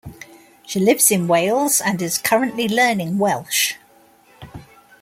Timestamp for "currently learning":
2.17-3.19